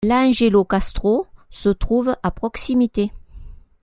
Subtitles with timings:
[0.03, 3.11] L’Angelókastro se trouve à proximité.